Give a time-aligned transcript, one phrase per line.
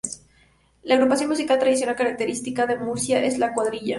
[0.81, 3.89] La agrupación musical tradicional característica de Murcia es la cuadrilla.